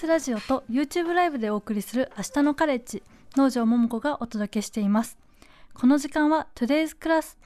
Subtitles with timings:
[0.00, 3.02] TBS ラジオと YouTube ライブでお送りする明日のカレッジ
[3.36, 5.18] 農場桃子がお届けしています。
[5.74, 7.36] この時間は Today's Class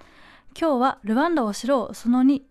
[0.57, 2.43] 今日はルワンダを知ろうその2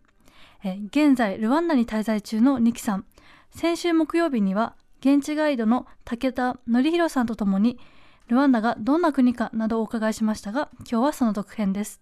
[0.66, 3.06] え現在ルワンダに滞在中のニキさん。
[3.52, 7.80] 先週木曜日には現地ガイドの武田則弘さんとともに
[8.28, 12.02] ルワンダがどんな国かなどをお伺いしましたが今日はその続編です。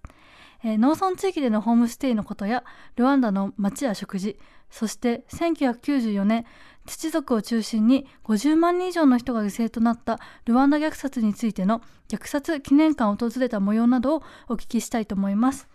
[0.64, 2.64] えー、農村地域でのホームステイのことや
[2.96, 4.40] ルワンダの町や食事
[4.70, 6.46] そして1994年
[6.86, 15.68] 土族を中心に50万人以上の人が犠牲となったルワンダ虐殺についての虐殺記念館を訪れた模様などをお聞きしたいと思います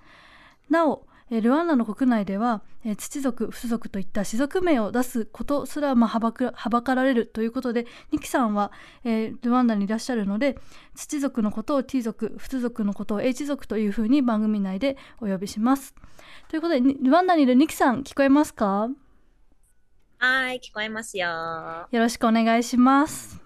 [0.69, 8.71] なおルワンダの国内では土族、フ族といった氏族名を出すことすらまはばかられるということでニキさんは、
[9.05, 10.57] ルワンダにいらっしゃるので
[10.95, 15.97] 土族のことを T 族、フ族のことを H 族というふうに番組内でお呼びします。
[16.49, 18.89] ということでルワンダにいるニキさん聞こえますか？
[20.19, 21.27] はい、聞こえますよ。
[21.27, 23.41] よろしくお願いします。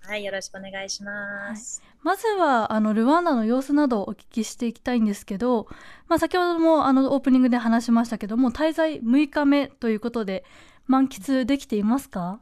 [0.00, 1.82] はい、よろしくお願いします。
[1.84, 5.68] はい、まずはあのルワンダの様子などをお聞きしていきたいんですけど、
[6.08, 10.44] まあ、先ほどもあのオープニングで話しましたけども滞在6日目ということで
[10.86, 12.40] 満喫できていますか？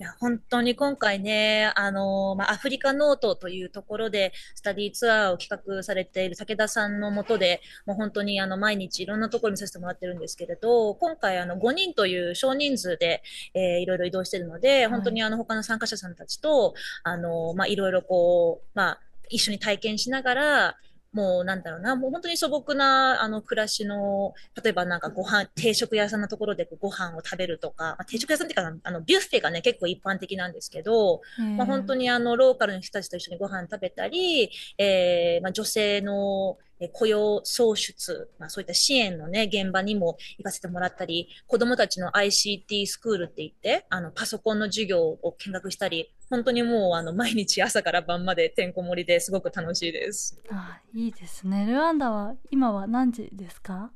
[0.00, 20.76] いや、本当に今回ね、あの、まあ、アフリカノートというところで、スタディツアーを企画されている武田さんのもとで、もう本当にあの、毎日いろんなところにさせてもらってるんですけれど、今回あの、5人という少人数で、えー、いろいろ移動してるので、本当にあの、他の参加者さんたちと、あの、まあ、いろいろこう、まあ、一緒に体験しながら、
[21.12, 31.22] もうなんだろうな、もう本当に素朴なあの暮らしの、例えばなんかご飯、定食屋さんのところでご飯を食べるとか、まあ、定食屋さんっていうか、あのビュッフェがね、結構一般的なんですけど、
[31.56, 50.40] まあ、本当にあのローカルの人たちと一緒にご飯食べたり、えー、まあ、女性の雇用創出、まあ、そういった支援のね、現場にも行かせてもらったり、子供たちの ICT スクールって言って、あの、パソコンの授業を見学したり、本当にもう、あの、毎日朝から晩までてんこ盛りですごく楽しいです。
[50.50, 51.66] あいいですね。
[51.66, 53.90] ルワンダは、今は何時ですか？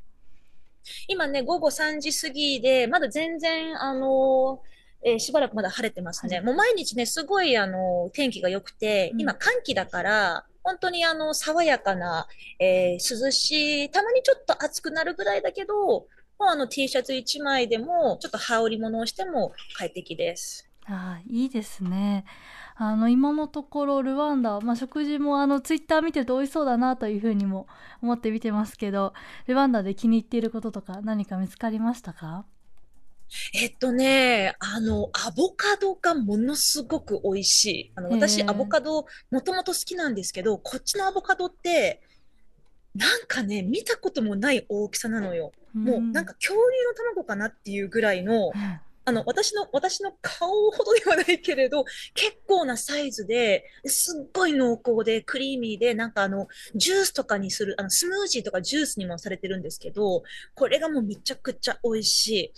[1.06, 4.60] 今ね、午後3時過ぎで、まだ全然、あの
[5.04, 6.36] えー、しばらくまだ晴れてますね。
[6.36, 12.26] はい、もう毎日ね、すごい、あの、天気が良くて、今寒気だから、本当にあの、爽やかな、
[12.58, 16.06] えー、涼しい、たまにちょっと暑くなるぐらいだけど、も
[16.40, 20.68] うあの T シャツ1枚でも、ちょっと羽織り物をしても快適です。
[20.86, 22.24] あいいですね。
[22.74, 27.68] あの今のところルワンダ、まあ、食事もあのツイッター見てると美味しそうだなというふうにも
[28.02, 29.12] 思って見てますけど
[29.46, 32.44] ルワンダで気に入っていることとか何か見つかりましたか？
[33.54, 37.92] えっとね、あの、アボカドがものすごく美味しい。
[37.94, 42.02] あの、私、アボカド、もともと好きなんですけど、こっちのアボカドって、
[42.94, 45.52] なんかね、見たこともない大きさなのよ。
[45.72, 48.50] もう、なんか恐竜の卵かなっていうぐらいの、
[49.04, 56.46] あの、私の、私の顔ほどではないけれど、結構なサイズで、すっごい濃厚で、クリーミーで、なんかあの、
[56.76, 60.22] ジュースとかにする、あの、スムージーとかジュースにもされてるんですけど、
[60.54, 62.52] これがもうめちゃくちゃ美味しい。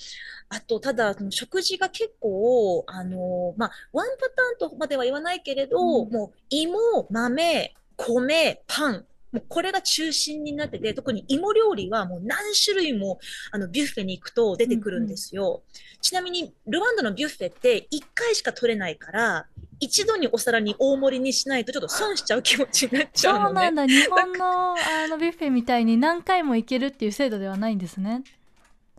[0.50, 13.18] あと、ただ、食事が結構、あの、まあ、ワンパターンとまでは言わないけれど、うん、もう、芋、豆、米、パン、もうこれが中心になってて、特に芋料理はもう何種類も
[13.50, 15.46] あのビュッフェに行くと出てくるんですよ。
[15.46, 15.60] うんうん、
[16.00, 19.46] ちなみに、ルワンダのビュッフェって1回しか取れないから、
[19.80, 23.44] 一度にお皿に大盛りにしないとちょっと損しちゃう気持ちになっちゃうのね。
[23.46, 23.86] そうなんだ。
[23.86, 28.22] 日本の あのビュッフェみたいに何回も行けるっていう制度ではないんですね。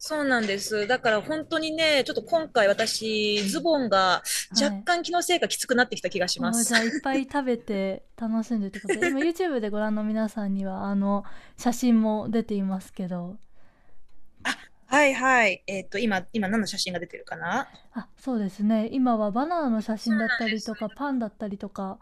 [0.08, 0.86] そうなんです。
[0.86, 4.22] だから本当にね、ちょっと今回私、ズボンが
[4.52, 6.72] 若干気のせいかきつくなってきた気がします。
[6.76, 11.24] はい、じゃあいっぱい食べて楽しんでってことで、今 YouTube でご覧の皆さんには、あの、
[11.58, 13.38] 写真も出ていますけど。
[14.44, 14.56] あ、
[14.86, 15.64] はいはい。
[15.66, 17.68] えっ、ー、と、今、今何の写真が出てるかな？
[17.96, 18.90] あ、そうですね。
[18.92, 21.98] 今はバナナの写真だったりとか、パンだったりとか、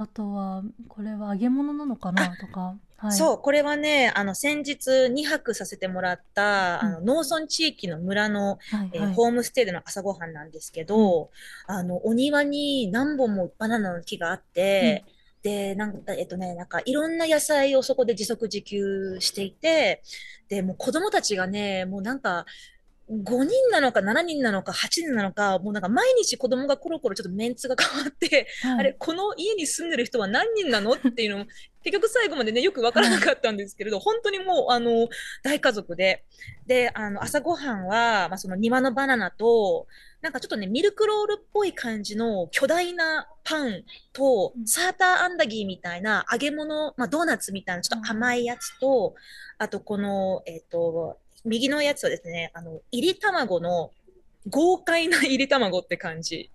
[0.00, 2.36] あとは、これは揚げ物なのかな？
[2.36, 2.76] とか。
[2.98, 11.30] はい、そう、これはね、あの、先日2泊させてもらった、あの、農村地域の村の、はいはい、えー、ホームステイでの朝ごはんなんですけど、
[11.68, 15.12] うん、あの、お庭に何本もバナナの木があって、うん。
[15.42, 20.02] で、なんか、えっとね、なんかいろんな野菜をそこで自足自給していて、
[20.48, 22.46] で、もう子供たちがね、もうなんか、
[23.10, 30.92] 5人なのか7人なのか8人なのか、もうなんか毎日子供がコロコロちょっとメンツが変わって、はい、あれ、この家に住んでる人は何人なの？
[30.92, 31.46] っていうのも、
[31.82, 35.08] 結局最後までね、よくわからなかったんですけれど、本当にもう、あの、
[35.42, 36.24] 大家族で。
[36.66, 39.86] で、あの、朝ごはんは、まあ、その庭のバナナと、
[40.20, 49.14] なんかちょっとね、ミルクロールっぽい感じの巨大なパンと、サーターアンダギーみたいな揚げ物、まあ、ドーナツみたいなちょっと甘いやつと、
[49.56, 53.90] あとこの、えっ、ー、と、右のやつはですね、あの、入り卵の
[54.48, 56.50] 豪快な入り卵って感じ。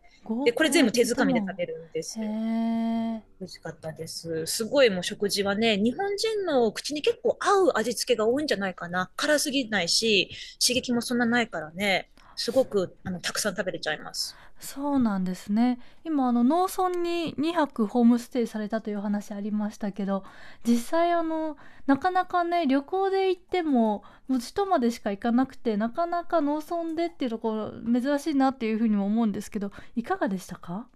[0.45, 2.25] で、これ全部手づかみで食べるんですよ。
[2.25, 4.45] 美味しかったです。
[4.45, 9.11] すごいもう食事はね、日本人の口に結構合う味付けが多いんじゃないかな。
[9.17, 10.29] 辛すぎないし、
[10.65, 14.35] 刺激もそんなないからね、すごくあのたくさん食べれちゃいます。
[14.59, 20.23] そうなんですね今あの農村に2泊ホームステイされたという話ありましたけど
[20.65, 30.87] 実際あのなかなかね旅行で行ってももう首都までしか行かなくてなかなか農村でっていうところ珍しいなっていうふうにも思うんですけどいかがでしたか？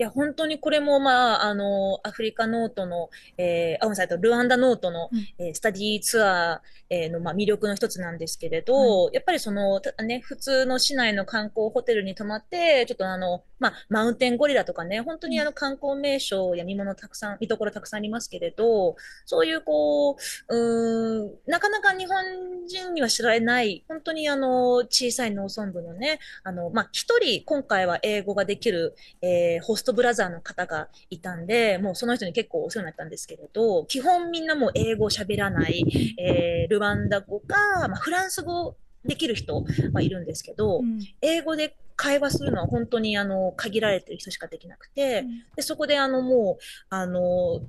[0.00, 5.18] いや、本当にこれも、まあ、あの、アフリカノートの、えー、あ、ごめんなさい、えっとルワンダノートの、うん。
[5.38, 6.60] えースタディーツアー、
[6.90, 18.94] えーの、まあ、魅力の一つなんですけれど、やっぱりその、たね、普通の市内の観光ホテルに泊まって、ちょっとあの、まあ、マウンテンゴリラとかね、本当にあの観光名所や見物たくさん、見どころたくさんありますけれど、
[19.26, 20.16] そういうこう、
[20.56, 35.84] うーん、なかなか日本人には知られない、本当にあの、小さい農村部のね、あの、まあ、一人、今回は英語ができる、えーホストブラザーの方がいたんで、もうその人に結構お世話になったんですけれど、基本みんなもう英語喋らない、
[36.18, 41.00] えールワンダ語か、まあ、フランス語できる人はいるんですけど、うん。
[41.20, 47.60] 英語で会話するのは本当にあの限られてる人しかできなくて、でそこであのもうあの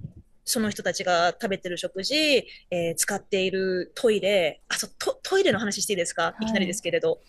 [0.46, 6.46] その人たちが食べてる食事、えー使っているトイレ、あそうト、トイレの話していいですか、い。
[6.46, 7.20] いきなりですけれど。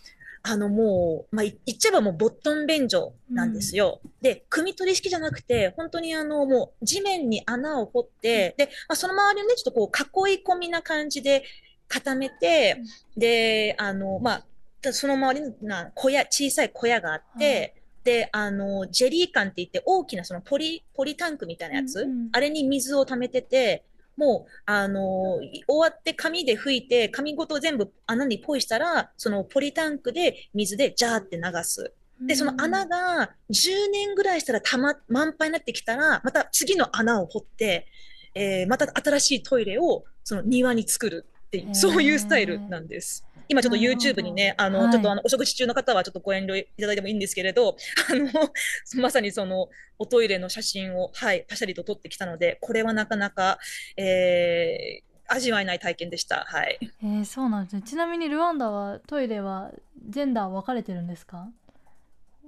[0.42, 4.00] あのもう、まあ、い言っちゃえばもうボットン便所なんですよ。
[4.22, 9.90] で、汲み取り式じゃなくて、本当にあのもう地面に穴を掘って、で、まあ、その周りをね、ちょっとこ
[10.24, 11.44] う囲い込みな感じで
[11.88, 12.78] 固めて、
[13.16, 14.44] で、あの、まあ、
[14.80, 22.28] たその周りにな小屋、小さい小屋があって、で、あの、ジェリー缶って言って大きなそのポリ、ポリタンクみたいなやつ、うんうん。
[22.32, 23.84] あれに水を溜めてて、
[24.20, 31.94] もう、あの、い終わって紙で拭いて、紙ごと全部穴にポイしたら、そのポリタンクで水でジャーって流す。
[32.20, 37.86] で、その穴が10年ぐらいしたらたま、満杯になってきたら、また次の穴を掘って、
[38.34, 43.26] えーまた新しいトイレをその庭に作るっていう、そういうスタイルなんです。
[43.50, 44.92] 今ちょっと YouTube にね、あの、はい。
[44.92, 47.76] ちょっとあの、お食事中の方はちょっとご遠慮いただいてもいいんですけれど、
[48.08, 48.30] あの、
[49.02, 49.68] まさにその、
[49.98, 53.58] おトイレの写真を、はい、パシャリと撮ってきたので、これはなかなか、
[53.96, 56.44] えー味わえない体験でした。
[56.48, 56.76] はい。
[56.82, 57.82] えーそうなんですね。
[57.82, 59.70] ちなみにルワンダはトイレは
[60.08, 61.48] ジェンダー分かれてるんですか？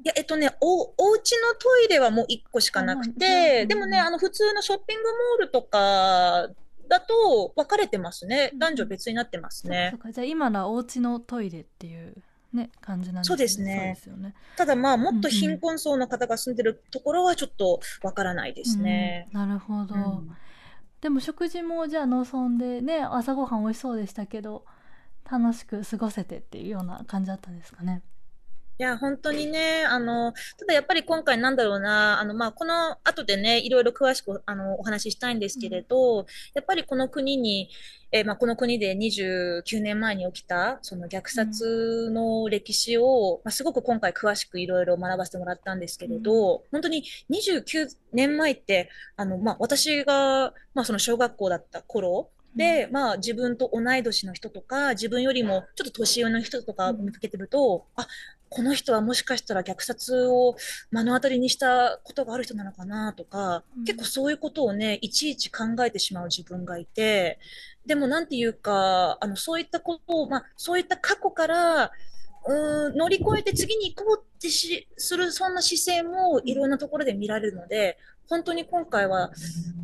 [0.05, 6.49] いや、えっとね、お、お家のトイレはもう1個しかなくて、でもね、あの、普通のショッピングモールとか
[6.89, 8.51] だと分かれてますね。
[8.53, 8.57] う。
[8.57, 8.59] ん。
[8.59, 9.95] 男女別になってますね。
[10.13, 12.17] じゃあ今のはお家のトイレっていう
[12.53, 13.97] ね感じなんですそうですね。
[14.01, 14.35] すよね。
[14.57, 19.29] ただまあ、もっとうんうん貧困層の方が住んでるところはちょっと分からないですね。
[19.33, 20.37] うんなるほど、うん。
[21.01, 24.65] でも食事もじゃあ農村でね朝ごはん美味しそうでしたけど
[25.31, 28.03] 楽しく過ごせてっていうような感じだったんですかね
[28.83, 37.71] いや、本当にね、あの、ただやっぱり今回なんだろうな、あの、まあ、この後でね、いろいろ詳しく、あの、お話ししたいんですけれど、やっぱりこの国に、
[38.11, 58.07] えーまあ、この国で29年前に起きた、その虐殺の歴史を、まあ、すごく今回詳しくいろいろ学ばせてもらったんですけれど、本当に29年前って、あの、まあ、私が、まあ、その小学校だった頃、で、まあ自分と同い年の人とか、自分よりもちょっと年上の人とかを見かけてると、あ、
[58.55, 60.57] この人はもしかしたら虐殺を
[60.91, 63.85] 目の当たりにしたことがある人なのかなとか、うん。
[63.85, 67.39] 結構そういうことをね、いちいち考えてしまう自分がいて、
[67.87, 71.93] でもなんていうか、あの、そういったことを、まあ、そういった過去から、
[72.47, 79.31] うーん、乗り越えて次に行こうってし、する、そんな姿勢もいろんなところで見られるので、本当に今回は、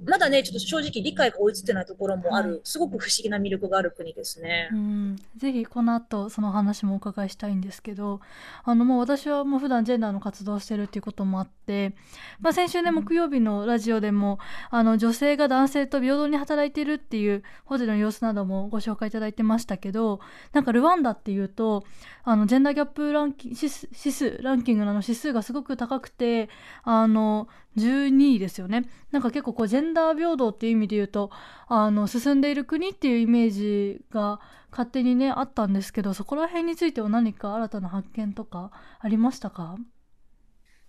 [0.07, 4.76] まだね、ちょっと正直理解が追いついてないところもある、はいすごく不思議な魅力がある国ですねう。
[4.76, 8.21] ん、ぜひこの後その話もお伺いしたいんですけど
[8.64, 11.95] あのもう私はもう普段ジェンダーの活動をしてるっていうこともあって、
[12.40, 14.38] まあ、先週ねうん木曜日のラジオでも
[14.71, 20.21] あの女性が男性と平等に働いているっていうホテルの様子などもご紹介いただいてましたけど
[20.52, 21.85] なんかルワンダっていうと
[22.25, 26.49] あのジェンダーギャップランキング指数ランキングの指数がすごく高くて
[26.83, 28.89] あの12位ですよね。
[29.13, 31.31] なんか結構こうジェンダー平等っていう意味で言うと
[31.69, 38.71] あの進んでいる国っていうイメージが勝手にねあったんですけどそこら辺については何か新たな発見とか
[39.01, 39.77] ありましたか？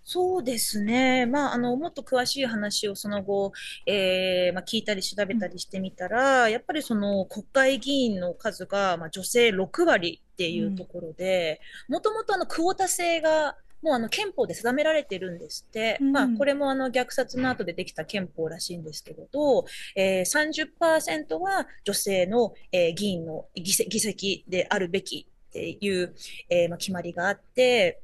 [0.02, 1.26] そうですね。
[1.26, 3.52] まあ、あの、もっと詳しい話をその後、
[3.86, 15.98] えーまあ、聞いたり調べたりしてみたら、やっぱりその国会議員の数が、まあ、女性6割っていうところで、もともとあの、クオータ制が、もうあの憲法で定められてるんですって。
[16.00, 19.64] うんまあ、これもあの虐殺の後でできた憲法らしいんですけれど、
[19.96, 26.14] えー、30%は女性の、えー議員の議席議席であるべきっていう、
[26.48, 28.00] えーまあ、決まりがあって、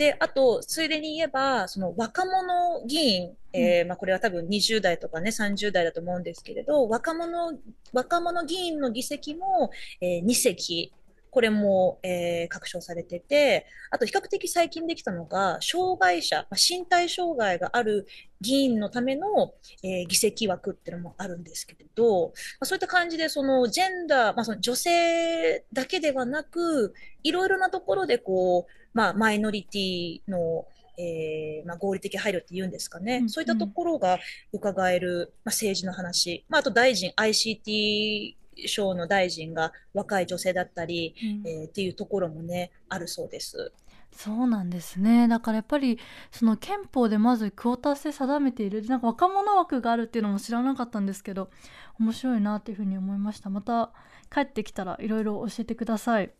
[0.00, 7.52] で、あと、ついでに言えば、その若者議員、えー、まあこれは多分20代とかね、30代だと思うんですけれど、若者、
[7.92, 10.90] 若者議員の議席も、えー、2席
[11.30, 18.06] これも、えー、確証されてて、あと比較的最近できたのが、障害者、まあ、身体障害がある
[18.40, 30.66] 議員のための、えー、議席枠っていうのもあるんですけれど、まあ、そういった感じで、そのジェンダー、まあ、その女性だけではなく、いろいろなところでこう、まあ、マイノリティの
[31.02, 34.18] えーまあ、合理的配慮って言うんですかね、うんうん、そういったところが
[34.52, 38.34] 伺える、まあ、政治の話、まあ、あと大臣、ICT
[38.66, 43.72] 省の大臣が若い女性だったり、うん、えー、っていうところもねあるそうです。
[44.12, 45.28] そうなんですね。
[45.28, 45.98] だからやっぱり
[46.30, 48.84] その憲法でまずクオーター制定めている。
[48.86, 51.50] なんか若者枠があるっていうのも知らなかったんですけど
[51.98, 53.50] 面白いなっていうふうに思いました。
[53.50, 53.92] また
[54.32, 56.30] 帰ってきたらいろいろ教えてください。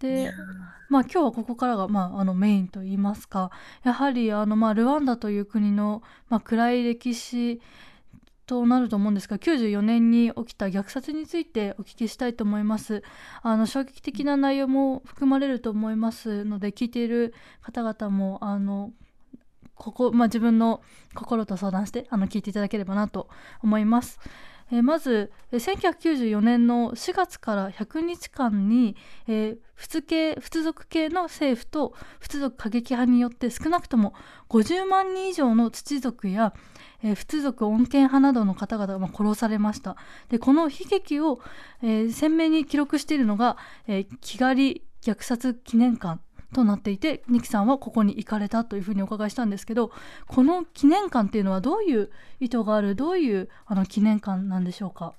[0.00, 0.32] で
[0.88, 3.52] まあ今日はここからが、まあ、あのメインといいますか。
[3.84, 7.60] やはりあの、まあ、ルワンダという国の、まあ、暗い歴史
[8.46, 13.02] となると思うんですが94年に起きた虐殺についてお聞きしたいと思います
[13.42, 18.92] あの衝撃的な内容も含まれると思いますので聞いている方々もあの
[19.74, 20.80] ここ、まあ、自分の
[21.14, 23.28] 心と相談してあの聞いていただければなと
[23.62, 24.20] 思います。
[24.72, 28.96] えー、まず、えー、1994年の4月から100日間に、
[29.28, 34.14] えー、仏系仏族系の政府と仏族過激派によって少なくとも
[34.48, 36.54] 50万人以上の土族や、
[37.04, 39.96] えー、仏族穏健派などの方々が殺されました。
[40.30, 41.40] でこの悲劇を、
[41.82, 46.20] えー、鮮明に記録しているのが、えー、キガリ虐殺記念館
[46.52, 49.90] となっていてニキさんはここに行かれたというふうにお伺いしたんですけど
[50.26, 55.14] この記念館っていうのはどういう意図があるどういうあの記念館なんでしょうか？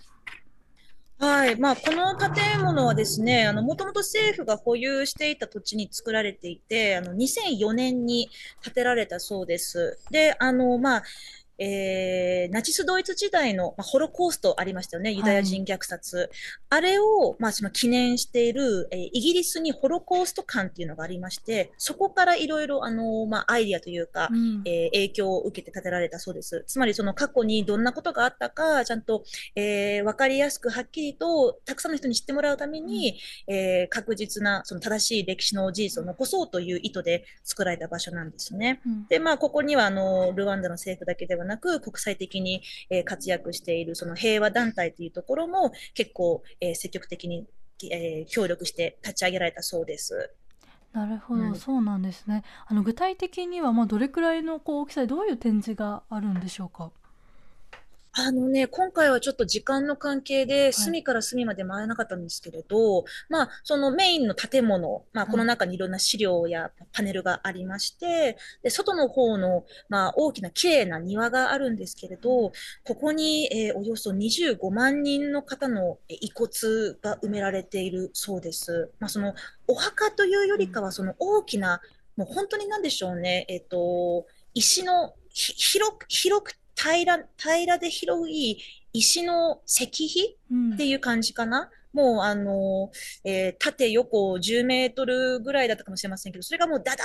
[1.19, 1.55] はい。
[1.57, 8.29] まあ、この建物はですね、もともと政府が保有していた土地に作られていて、あの、2004年に
[8.61, 9.97] 建てられたそうです。
[10.11, 11.03] で、あの、まあ、
[11.57, 16.17] えー、ナチスドイツ時代の、まあ、ホロコーストありましたよね、ユダヤ人虐殺。
[16.17, 16.29] はい、
[16.69, 26.63] あれを、まあ、その記念している、えー、イギリスにホロコースト館っていうのがありまして、そこからいろいろ、あの、まあ、アイディアというか、うん、えー、影響を受けて建てられたそうです。
[26.67, 29.23] つまり、その過去にどんなことがあったか、ちゃんと、
[29.55, 38.81] えー、わかりやすくはっきりと、たくさんの人に知ってもらうために、うん、えー、確実な、その正しい歴史の事実を残そうという意図で作られた場所なんですね。
[38.85, 47.47] うん、で、まあ、ここには、あの、ルワンダの政府だけではなく、国際的に、え活躍しているその平和団体というところも結構、え積極的に、
[47.91, 50.31] え協力して立ち上げられたそうです。
[50.93, 52.43] なるほど、うん、そうなんですね。
[52.67, 56.91] あの具体的にはまあどれくらいのこう大きさでどういう展示があるんでしょうか？
[58.15, 72.51] あのね、今回はちょっと時間の関係で、隅から隅まで回らなかったんですけれど、はい、まあ、そのメインの建物、まあ、この中にいろんな資料やパネルがありまして、で、外の方の、まあ、大きな綺麗な庭があるんですけれど、
[72.83, 76.51] ここに、えー、およそ25万人の方の遺骨
[77.01, 78.91] が埋められているそうです。
[78.99, 79.33] まあ、その、
[79.67, 81.81] お墓というよりかは、その大きな、
[82.15, 88.57] もう本当になんでしょうね、えっ、ー、と、石の、広く、広く平ら、平らで広い
[88.93, 90.37] 石の石碑？
[90.75, 91.69] っていう感じかな？
[91.93, 92.91] うん、もうあの、
[93.23, 97.03] えー、縦横10メートルぐらいだったかもしれませんけど、それがもうダダ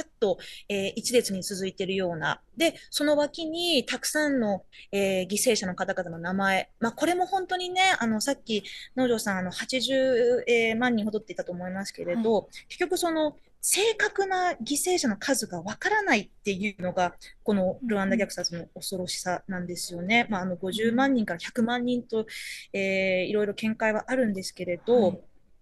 [0.00, 2.40] ーッと、えー、一列に続いているような。
[2.56, 6.70] で、その脇にたくさんの、えー、犠牲者の方々の名前。
[6.80, 8.64] まあ、これも本当にね、あの、さっき
[8.96, 20.26] 農場さん、あの、80万人ほどって言ったと思いますけれど、はい、結局その、正確な犠牲者の数がわからないっていうのが、このルワンダ虐殺の恐ろしさなんですよね。
[20.30, 22.26] まあ、あの50万人から100万人と、
[22.72, 25.20] えー、いろいろ見解はあるんですけれど、はい。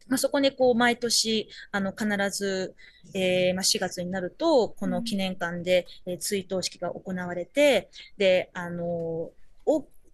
[0.08, 2.76] まあ、そこでこう毎年あの必ず、
[3.12, 9.32] えーまあ、4月になるとこの記念館で、えー、追悼式が行われてであの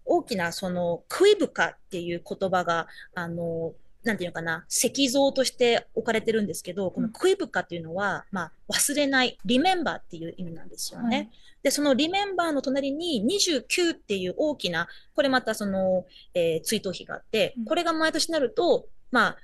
[0.04, 3.72] 大きなそのクイブカっていう言葉があの
[4.04, 11.16] なんていうのかな、石像として置かれてるんですけど、このクイブカっていうのは、まあ、忘れない、リメンバーっていう意味なんですよね。
[11.16, 11.30] はい、
[11.62, 16.04] で、そのリメンバーの隣に29っていう大きな、これまたその、
[16.34, 19.36] えー、追悼碑があって、これが毎年になると、まあ、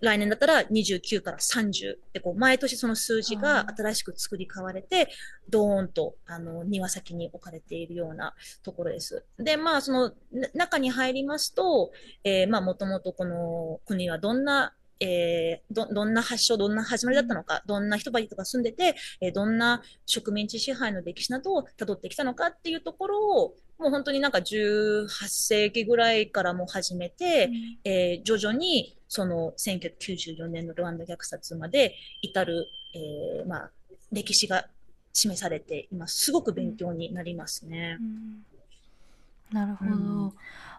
[0.00, 5.08] 来年だったら29から30でこう毎年その数字が新しく作り変われて、
[5.48, 9.24] ドーンとあの庭先に置かれているようなところです。
[9.38, 10.12] で、まあその
[10.54, 33.70] 中に入りますと、えー、まあもともとこの国はどんなえー、ど、どんな発祥、どんな始まりだったのか、どんな人とか住んでて、えー、どんな植民地支配の歴史などを辿ってきたのかっていうところを、もう本当になんか18世紀ぐらいからも始めて、うん、えー、徐々にその1994年のルワンダ虐殺まで至る、えー、まあ、
[34.10, 34.66] 歴史が
[35.12, 36.24] 示されています。
[36.24, 37.96] すごく勉強になりますね。
[38.00, 39.90] うん、なるほど。
[39.92, 40.32] うん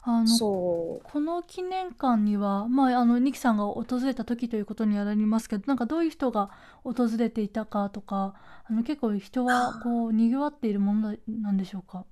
[0.08, 6.51] あのこの記念館には、まあ、あのニキさんが訪れた時ということにはなりますけどなんかどういう人が
[6.84, 8.36] 訪れていたかとか
[8.70, 12.06] あの結構人はこうにぎわっているものなんでしょうか？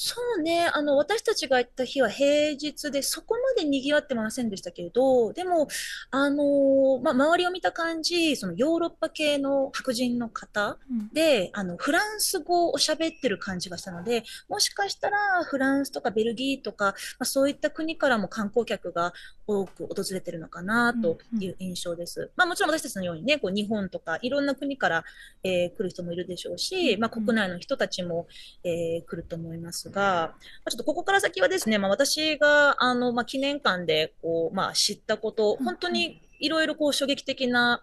[0.00, 0.70] そうね。
[0.72, 5.66] あの、私たちが行った日は平日で、そこまで賑わってませんでしたけれど、でも、
[6.12, 10.78] あのまあ、周りを見た感じ、そのヨーロッパ系の白人の方
[11.12, 19.12] で、うん、あの、フランス語を喋ってる感じがしたので、もしかしたらフランスとかベルギーとか、まあ、そういった国からも観光客が
[19.48, 22.20] 多く訪れてるのかなという印象です。
[22.20, 25.04] うんうん、まあ、もちろん私たちのようにね、こう日本とかいろんな国から、
[25.42, 28.28] えー、来る人もいるでしょうし、まあ、国内の人たちも、
[28.62, 30.34] えー、来ると思いますが、ま
[30.66, 37.82] あ、ちょっとここから先はですね、まあ、私があの、まあ、記念館でこう、まあ、知ったこと、本当にいろいろこう衝撃的な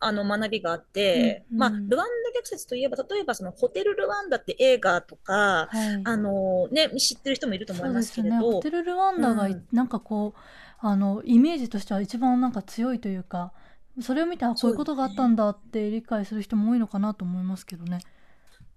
[0.00, 8.36] あの学びがあって、うんうん、まあ、ルワンダ逆説といえば、例えばそのホテルルワンダって映画とか、はい、あのね、知ってる人もいると思いますけれど。
[8.36, 10.40] ね、ホテルルワンダが、なんかこう、
[10.80, 13.52] あの、イメージとしては一番なんか強いというか、
[14.00, 18.00] それを見て、あ、こういうことがあったんだって理解する人も多いのかなと思いますけどね。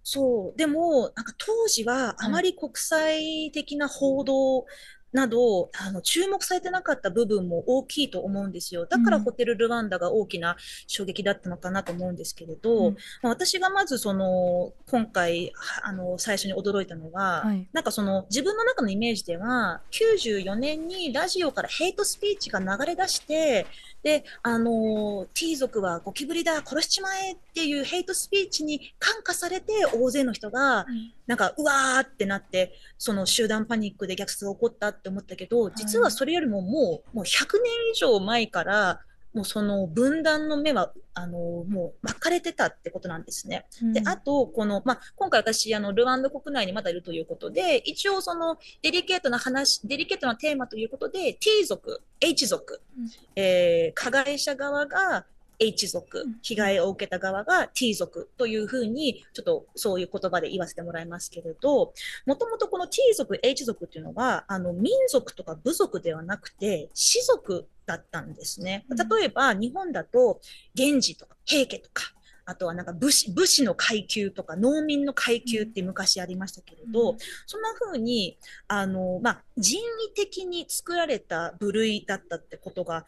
[0.07, 0.57] そう。
[0.57, 4.67] でも、なんか当時はあまり国際的な報道
[5.13, 8.85] など、あの、注目されてなかった部分も大きいと思うんですよ。
[8.85, 12.93] だからホテルルワンダが大きな衝撃だったのかなと思うんですけれど、うん、
[13.23, 23.65] まあ、私がまずその、今回、あの、最初に驚いたのは、はい、なんかその、自分の中のイメージでは、94年にラジオからヘイトスピーチが流れ出して、
[24.03, 30.85] で、あの、T 族はゴキブリだ、殺しちまえっていうヘイトスピーチに感化されて、大勢の人が、
[31.25, 38.99] なんか、うわーってなって、その集団パニックで虐殺が起こったって思ったけど、実はそれよりももう、もう100年以上前から、
[39.33, 43.65] もうその分断の目は、あの、もう巻かれてたってことなんですね。
[43.81, 55.25] うん、で、あと、この、まあ、今回私、あの、ルワンダ国内にまだいるということで、一応その、デリケートな話、デリケートなテーマということで、T 族、H 族、うん、えー、加害者側が
[55.59, 61.93] H 族、被害を受けた側が T 族というふうに、ちょっとそういう言葉で言わせてもらいますけれど、
[62.25, 68.85] もともとこの T 族、H 族っていうのは、あの、民族とか部族ではなくて、士族だったんですね。
[68.89, 70.41] 例えば、日本だと、
[70.75, 72.15] 源氏とか平家とか、
[72.45, 78.37] あとはなんか武士、武士の階級とか農民の階級って昔ありましたけれど、うん、そんな風に、
[78.67, 83.05] あの、まあ、人為的に作られた部類だったってことが、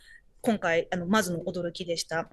[0.47, 2.29] 今回、あの、まずの驚きでした。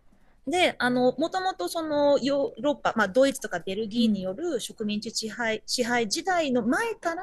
[0.47, 7.23] で、あの、もともとそのヨーロッパ、まあ、ドイツとかベルギーによる植民地支配、支配時代の前から、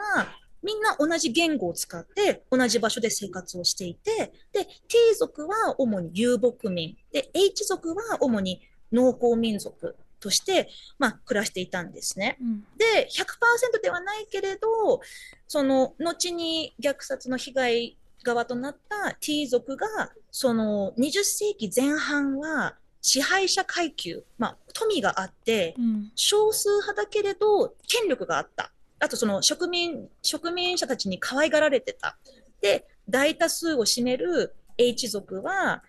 [0.61, 10.67] みんな同じ言語を使って同じ場所で生活をしていて、で、T 族は主に遊牧民、で、H 族は主に農耕民族として、
[10.99, 12.37] まあ、暮らしていたんですね。
[12.41, 14.99] うん、で、100%ではないけれど、
[15.47, 19.87] その、後に虐殺の被害側となった T 族が、
[20.31, 28.71] その20世紀前半は支配者階級、まあ、富があって、うん、少数派だけれど、権力があった。
[28.99, 32.17] あと、その植民、植民者たちに可愛がられてた。
[32.61, 35.83] で、大多数を占める H 族は、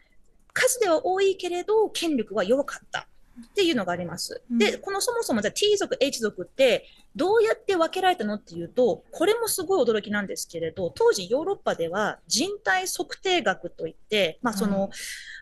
[0.54, 3.06] 数では多いけれど、権力は弱かった。
[3.44, 4.42] っていうのがあります。
[4.50, 14.90] うん、で、このそもそもじゃ T 族、H 族ってどうやって分けられたのっていうと、これもすごい驚きなんですけれど、当時ヨーロッパでは人体測定学といって、まあその、うん、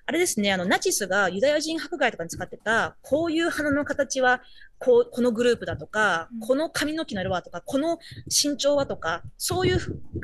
[0.07, 4.43] あれですね、あの、ナチスがユダヤ人迫害とかに使ってた、こういう花の形は、
[4.79, 9.79] こう、このグループだとか、うん、この髪の毛の色はとか、この身長はとか、そういう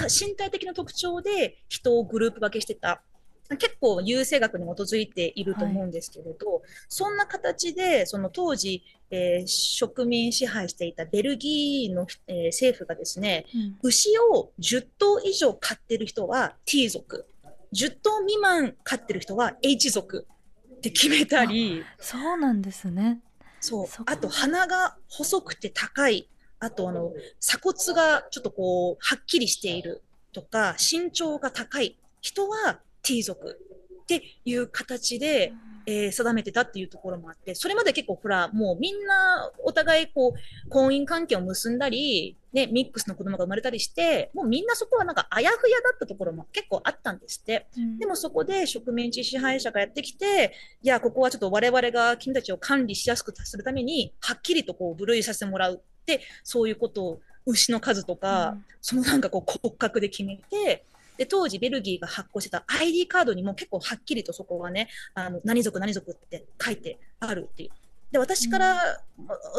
[0.08, 3.02] 身体的な特徴で人をグループ分けしてた
[3.56, 17.26] 結構優生学に基づいていると思うんですけれど、はい、そんな形で、その当時、えー、植民支配していたベルギーの、えー、政府がですね、うん、牛を10頭以上飼ってる人は T 族、
[17.72, 20.26] 10頭未満飼ってる人は H 族
[20.76, 21.84] って決めたり。
[21.98, 23.20] そうなんですね。
[23.60, 23.86] そう。
[24.06, 26.28] あと鼻が細くて高い。
[26.58, 33.56] あとあの、鎖骨がちょっとこう、はっきりしているとか、身長が高い人は T 族
[34.02, 35.52] っていう形で、
[35.86, 47.68] えー、定めてたっていうところもあって、それまで結構ほら、もうみんなお互いこう、婚姻関係を結んだり、ね、ミックスの子供が生まれたりして、もうみんなそこはなんかあやふやだったところも結構あったんですって。
[47.76, 60.84] うん、でもそこで植民地支配者がやってきて、いや、ここはちょっと我々が君たちを管理しやすくするために、はっきりとこう、部類させてもらうって、そういうことを、牛の数とか、うん、そのなんかこう骨格で決めて、
[61.16, 67.70] で、当時ベルギーが発行してた ID カードにも結構はっきりとそこはね、あの、何族何族って書いてあるっていう。
[68.12, 69.00] で、私から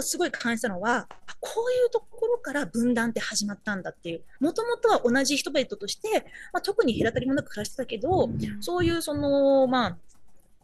[0.02, 1.08] すごい感じたのは、
[1.40, 4.24] こういうところから分断って始まったんだっていう。
[4.40, 9.98] もともとは同じ人々として、まあ、特に隔たりもなく暮らしてたけど、うん、そういうその、まあ、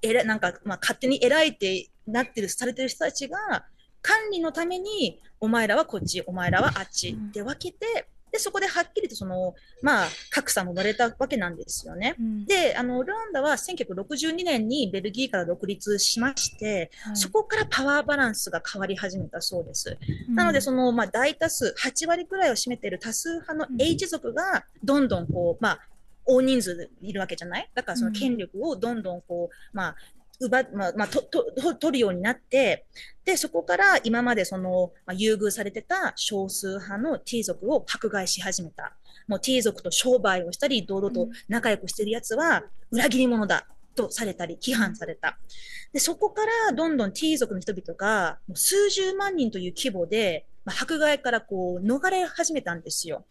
[0.01, 3.65] えらなんか、まあ、勝手に偉いってなってる、されてる人たちが、
[4.01, 12.15] 管理のために、お前らはこっち、お前らはあっちって分けて、で、そこではっきりとその、まあ、格差も割れたわけなんですよね。
[12.19, 19.99] うん、で、あの、ルワンダは1962年にベルギーから独立しまして、はい、そこからパワーバランスが変わり始めたそうです。
[20.29, 25.79] うん、なので、その、まあ、大多数、8割くらいを占めている多数派の H 族が、どんどんこう、まあ、
[26.25, 27.69] 大人数いるわけじゃない？
[27.75, 29.95] だからその権力をどんどんこう、まあ、
[30.39, 32.85] 奪、まあ、まあ、と、と、取るようになって、
[33.25, 38.95] で、そこから今までその、まあ、優遇されてた少数派の T 族を迫害し始めた。
[39.27, 45.37] もう T 族と商売をしたり、堂々と仲良くしてる奴は裏切り者だとされたり、批判された。
[45.93, 53.25] で、そこからどんどん T 族の人々が、もう数十万人という規模で、まあ、迫害からこう、逃れ始めたんですよ。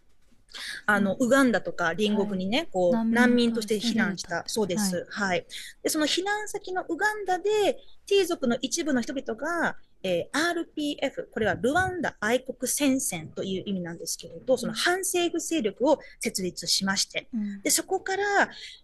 [0.85, 4.43] あの、ウガンダとか隣国にね、はい、こう、難民として避難した。
[4.47, 5.07] そうです。
[5.09, 5.45] はい、はい。
[5.83, 18.23] で、その避難先のウガンダで、T 族の一部の人々が、えー、RPF、これはルワンダ愛国戦線という意味なんですけれど、その反政府勢力を設立しまして、うん、で、そこから、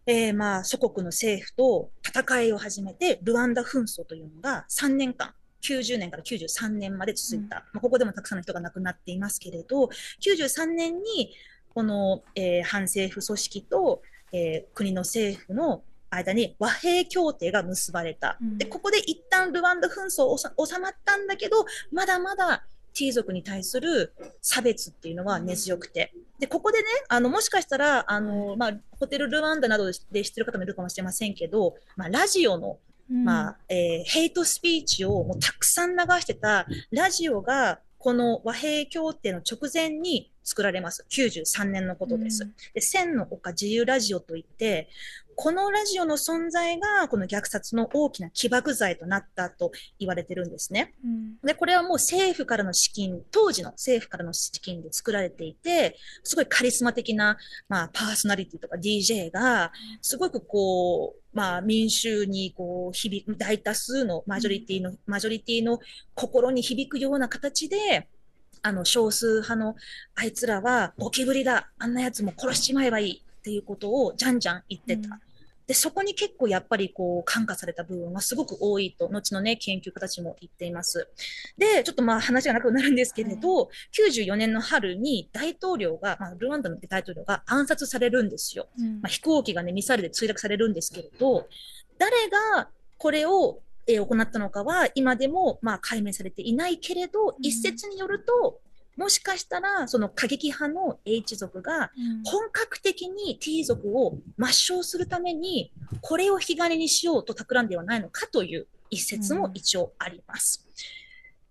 [0.05, 7.57] えー、まあ、祖国の政府と戦いを始めて、ルワンダ紛争というのが3年間、90年から93年まで続いた。
[7.57, 9.89] うん、まあ、ここでもたくさんの人が亡くなっていますけれど、
[10.21, 11.33] 93年に
[11.73, 14.01] この、えー、反政府組織と、
[14.31, 18.37] えー、国の政府の間に和平協定が結ばれた。
[18.41, 26.13] うん、で、ここで一旦ルワンダ紛争収まったんだけど、まだまだ T 族に対する差別っていうのは根強くて。
[26.39, 32.79] で、ここでね、あの、もしかしたら、あの、まあ、ホテルルワンダなどで知ってる方もいるかもしれませんけど、まあ、ラジオの、
[33.09, 41.05] まあ、えー、ヘイトスピーチをもうたくさん流してたラジオが、この和平協定の直前に作られます。
[41.09, 42.43] 93年のことです。
[42.43, 44.89] うん、で千の丘自由ラジオといって、
[45.35, 50.95] このラジオの存在が、この虐殺の大きな起爆剤となったと言われてるんですね。
[51.05, 57.37] うん、で、これはもう政府からの資金、当時の政府からの資金で作られていて、すごいカリスマ的な、
[57.69, 65.79] まあ、パーソナリティとか DJ が、すごくこう、まあ、民衆にこう響く、大多数のマジョリティの、マジョリティの
[66.15, 68.09] 心に響くような形で、
[68.61, 69.75] あの、少数派の
[70.15, 75.15] あいつらはゴキブリだ、あんなやつも殺しちまえばいいっていうことをじゃんじゃん言ってた。
[75.15, 75.29] うん
[75.69, 81.07] で、そこに結構やっぱりこう感化された部分がすごく多いと、後のね、研究家たちも言っています。
[81.59, 83.69] で、ちょっとまあ話がなくなるんですけれど、は
[83.99, 88.67] い、94年の春に大統領が、まあ、ルワンダの大統領が暗殺されるんですよ。
[88.79, 91.47] うん、まあ、飛行機がね、ミサイルで墜落されるんですけれど、
[91.99, 93.61] 誰がこれを
[93.97, 98.61] 行ったのかは今でもまあ解明されていないけれど、一説によると
[98.99, 101.89] もしかしたら、その過激派の H 族が
[102.25, 105.71] 本格的に T 族を抹消するために、
[106.01, 110.67] これを引き金にしようと企んではないのかという一説も一応あります。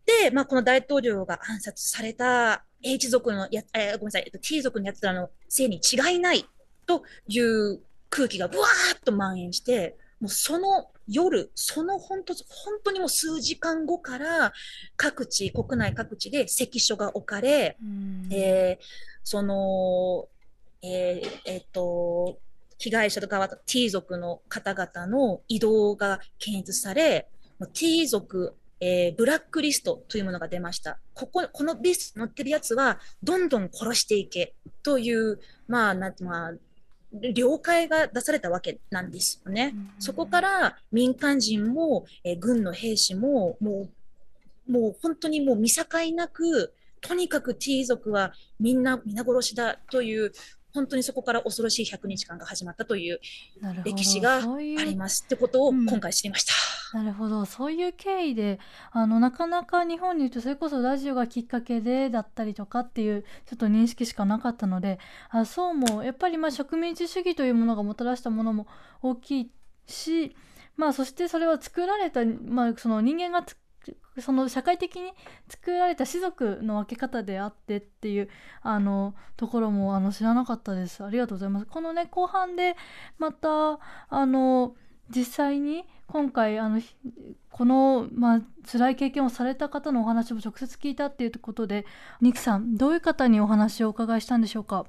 [0.04, 6.44] で、まあ、この大統領が暗殺された H 族のや、えー、ごめんなさい、T 族のやつらのせいに違いない
[6.84, 14.52] という空気がブワーッと蔓延して、もうその夜、その本当、本当にもう数時間後から
[14.96, 17.76] 各地、国内各地で関所が置かれ、
[18.30, 18.84] えー、
[19.22, 20.28] その、
[20.82, 22.38] えー、えー、っと、
[22.78, 27.28] 被害者とかは T 族の方々の移動が検出され、
[27.72, 30.98] T 族、えー、ブラックリストというものが出ました。
[31.14, 36.52] ここ、このリストに載ってるやつは、どんどん殺していけという、まあ、なまあ、
[37.12, 39.74] 了解が出されたわけなんですよね。
[39.98, 43.88] そこから民間人も、えー、軍の兵士も、も
[44.68, 50.32] う、もう本当にもう見境なく、とにかく T 族はみんな皆殺しだという
[50.74, 53.20] 本当にそこから恐ろしい100日間が始まったという
[53.84, 56.52] 歴史がありますってことを今回知りました。
[56.92, 57.44] なるほど。
[57.44, 58.58] そういう経緯で
[58.92, 64.98] あのなかなか日本にいるとそれこそラジオがきっかけでだったりとかっていうちょっと認識しかなかったので
[65.30, 68.66] あそうもやっぱりまあ植民地主義というものがもたらしたものも
[69.02, 69.50] 大きい
[69.86, 70.34] し
[70.76, 73.44] まあそしてそれは作られた、まあ、その人間が
[74.20, 75.12] その社会的に
[75.48, 78.28] 作られた士族の分け方であってっていう
[78.62, 81.04] あのところもあの知らなかったです。
[81.04, 81.66] ありがとうございます。
[81.66, 82.76] このね後半で
[83.18, 84.74] またあの
[85.08, 86.80] 実際に今回あの
[87.50, 91.86] この、まあ辛い経験をされた方のお話も直接聞いたっていうことで
[92.20, 94.86] ニクさんどういう方にお話をお伺いしたんでしょうか？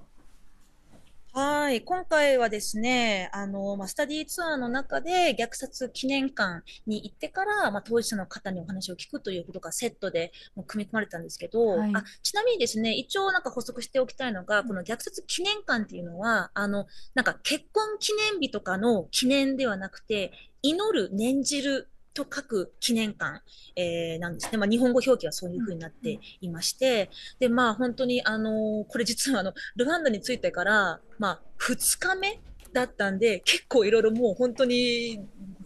[1.32, 1.82] はい。
[1.84, 10.32] 今回はですね、あの、まあ、スタディーツアーの中で虐殺記念館に行ってから、まあ、当事者の方にお話を聞くということがセットで
[10.66, 20.32] 組み込まれたんですけど、はい、あちなみにですね、一応なんか補足しておきたいのが、この虐殺記念館っていうのは、あの、なんか結婚記念日とかの記念ではなくて、
[20.64, 23.42] 祈る、念じると書く記念館、
[23.76, 24.58] えー、なんですね。
[24.58, 32.40] まあ、日本語表記はそういう風になっていまして、で、まあ、本当に、あのー、これ実はあの、ルワンダについてから、まあ、2日目
[32.74, 35.20] だったんで、結構いろいろもう本当に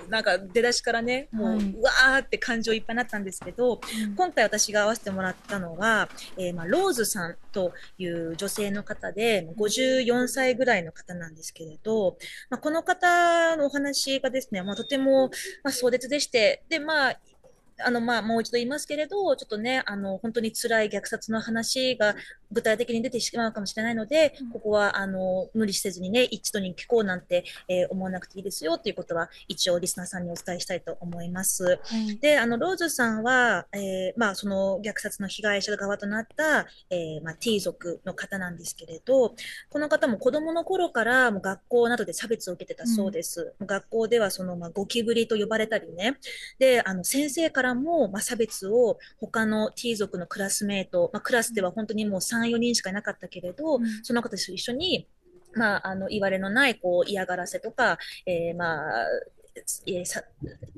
[0.10, 12.18] なんか出だしからね、もう、はい、うわーって感情いっぱいになったんですけど、うん、今回私が会わせてもらったのは、えー、まあ、ローズさんという女性の方で、54歳ぐらいの方なんですけれど、
[12.50, 15.30] まあ、この方のお話がですね、まあ、とても、
[15.64, 17.20] まあ、壮絶でして、で、まあ、
[17.80, 22.16] あの、まあ、もう一度言いますけれど、ちょっとね、あの、本当に辛い虐殺の話が
[22.52, 31.64] 具体的に出てしまうかもしれないので、ここは、あの、無理せずにね、一度に聞こうなんて、えー、思わなくていいですよということは、一応リスナーさんにお伝えしたいと思います。
[31.64, 39.36] はい、で、あの、ローズさんは、えー、まあ、その虐殺の被害者側となった、えー、まあ、T 族の方なんですけれど、
[39.70, 43.54] この方も子供の頃からもう学校などで差別を受けてたそうです。
[43.60, 46.18] うん、学校ではその、まあ、ゴキブリと呼ばれたりね、
[46.60, 55.08] で、あの、先生からも、まあ、差別を他の T 族のクラスメート、まあ、クラスでは本当にもう3、4人しかいなかったけれど、うん、その方たちと一緒に、
[55.56, 59.06] まあ、あの、言われのない、こう、嫌がらせとか、えー、まあ、
[59.86, 60.24] えさ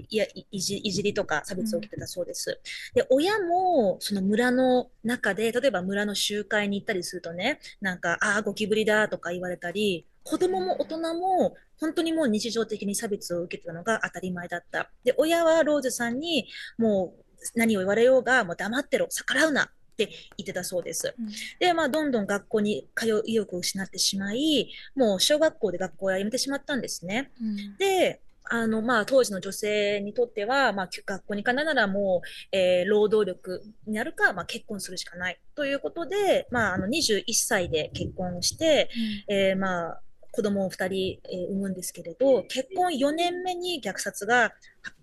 [0.10, 2.60] いやいじいじりとか差別を受けてたそうです。
[2.96, 14.90] うん、で、親もその村の中で、例えば村の集会に行ったりするとね、なんか、ああ、ゴキブリだとか言われたり、子供も大人も本当にもう日常的に差別を受けてたのが当たり前だった。
[15.04, 21.14] で、親はローズさんにもう何を言われようが、もう黙ってろ、逆らうなって言ってたそうです。
[21.18, 21.28] うん、
[21.60, 27.32] で、まあ、どんどん学校に通う意欲を失ってしまい、もう小学校で学校を辞めてしまったんですね。
[27.40, 35.40] うん、で、あの、まあ、当時の女性にとっては、まあ、学校に行かないならもう、えー、労働力になるか、まあ、結婚するしかない。
[35.56, 38.90] ということで、まあ、あの、21歳で結婚して、
[39.28, 40.02] うん、えー、まあ、
[40.36, 44.54] 子供を2人、えー、産むんですけれど、結婚4年目に虐殺が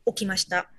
[0.06, 0.70] 起きました。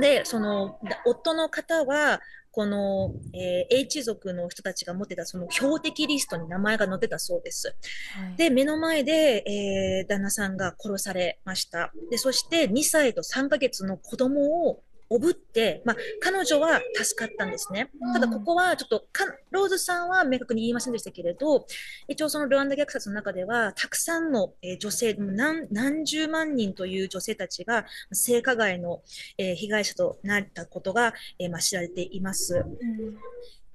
[0.00, 7.76] で、その、夫の方は、この、えー、H 族の人たちが持ってたその標的リストに名前が載ってたそうです。
[8.14, 11.92] はい、で、目の前で、えー、旦那さんが殺されました。
[12.10, 17.90] で、そして2歳と3ヶ月の子供をおぶって、まあ、彼女は助かったんですね。
[18.12, 21.66] ただ、ここはちょっとか、ローズさんは明確に言いませんでしたけれど、
[22.08, 29.02] 一応そのルワンダ虐殺の中では、たくさんの、えー、女性何、何十万人という女性たちが性加害の、
[29.38, 32.64] えー、被害者となったことが、えーまあ、知られています。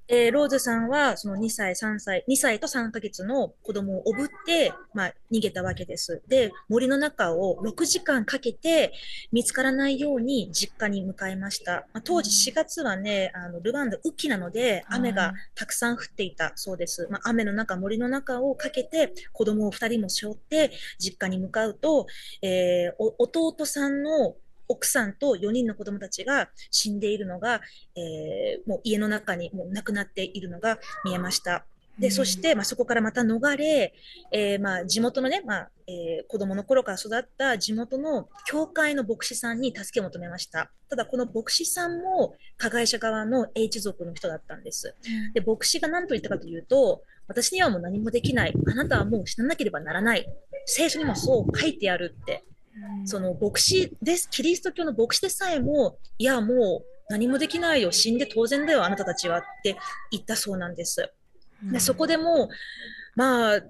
[0.08, 6.22] うんえー、ローズさんはその2歳、3歳、2歳と3ヶ月の子供をおぶって、まあ、逃げたわけです。
[6.28, 8.92] で、森の中を6時間かけて
[9.32, 11.86] 見つからないように実家に向かいました。
[11.92, 17.08] まあ、当時4月はね、あのルワンダ雨季なので雨がたくさん降っていたそうです。
[17.10, 22.06] まあ、雨の中、森の中をかけて子供を2人も背負って実家に向かうと、
[22.42, 24.36] えー、弟さんの
[24.68, 27.60] 奥さんと4人の子供たちが死んでいるのが、
[27.96, 31.64] えー、もう家の中にもう亡くなっているのが見えました。
[31.98, 33.94] で、そして、まあ、そこからまた逃れ、
[34.32, 40.70] えー、まあ、地元のね、まあ、えー、子供の頃から育った地元の教会の牧師さんに助けを求めました。
[40.88, 44.96] ただ、この牧師さんも加害者側の H 族の人だったんです。
[45.34, 48.54] で、牧師が何と言ったかというと、私にはもう何もできない。
[48.66, 50.26] あなたはもう死ななければならない。
[50.66, 52.44] 聖書にもそう書いてあるって
[53.04, 59.76] その牧師です、キリスト教の牧師でさえも、いや、もう何もできないよ、死んで当然だよ、あなたたちはって
[60.10, 61.10] 言ったそうなんです。
[61.62, 62.48] でそこでも、
[63.14, 63.62] まあ、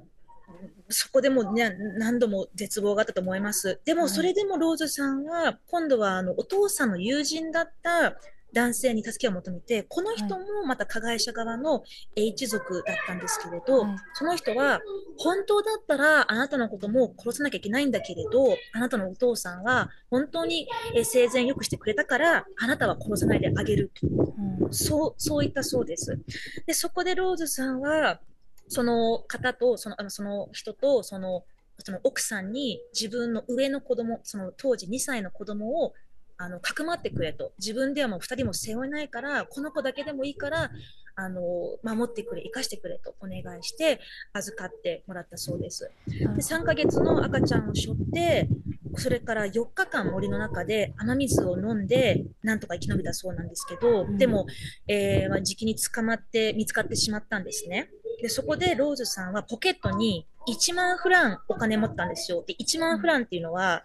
[0.88, 3.80] そこでも、ね、何度も絶望があったと思います。
[3.84, 8.16] でも、それでもローズさんは、今度はあのお父さんの友人だった
[8.54, 11.82] 男性に助けを求めて、この人もまた加害者側の
[12.16, 14.80] H 族だったんですけれど、はい、その人は、
[15.18, 20.68] 本当だったらあなたのことも殺さなきゃいけないんだけれど、あなたのお父さんは本当に
[21.04, 23.90] 生前よくしてくれたから、あなたは殺さないであげる。
[24.02, 26.18] うん、そう、そういったそうです。
[26.66, 28.20] で、そこでローズさんは、
[28.68, 31.44] その方と、その、あのその人と、その、
[31.78, 35.92] その奥さんに自分の上の子供、その当時2歳の子供を
[36.36, 37.52] あの、かくまってくれと。
[37.58, 40.70] 自分ではもう2人も背負えないから、この子だけでもいいから、
[41.16, 41.42] あの、
[41.82, 44.00] 守ってくれ、生かしてくれとお願いして、
[44.32, 45.90] 預かってもらったそうです。
[46.08, 48.48] で、3ヶ月の赤ちゃんを背負って、
[48.96, 54.46] それから4日間森の中で雨水を飲んで、なんとか生き延びたそうなんですけど、でも、
[54.88, 57.90] えー、まあ、時期に捕まって見つかってしまったんですね。
[58.20, 62.44] で、そこでローズさんはポケットに1万フランお金持ったんですよ。
[62.46, 63.84] で、1万フランっていうのは、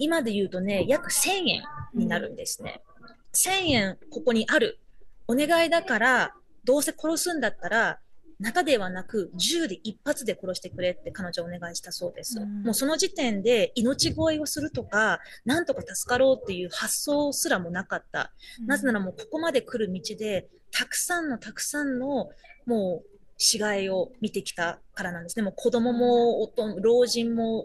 [0.00, 1.62] 今で言うとね、約1000円
[1.94, 2.82] になるんですね。
[3.34, 4.80] 1000円ここにある。
[5.28, 6.34] お願いだから、
[6.64, 8.00] どうせ殺すんだったら、
[8.40, 12.40] 中ではなく銃で一発で殺してくれって彼女はお願いしたそうです。
[12.40, 18.32] うん、もうその時点で命乞いをするとか、なんとか助かろうっていう発想すらもなかった。
[18.60, 22.30] うん、なぜならもうここまで来る道で、たくさんのたくさんの
[22.64, 23.09] もう
[23.42, 25.42] 死骸を見てきたからなんですね。
[25.42, 27.64] もう子供も老人も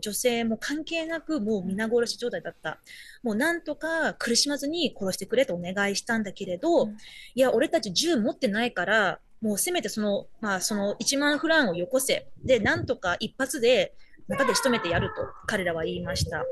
[0.00, 2.78] 女性も関係なくもう皆殺し状態だった。
[3.24, 6.96] もうなんとか苦しまずに殺してくれとお願いしたんだけれど、うん、
[7.34, 12.28] いや、俺たち銃持ってないから、もうせめてその、まあその1万フランをよこせ。
[12.44, 13.96] で、なんとか一発で
[14.28, 16.44] 中で仕留めてやると彼らは言いました。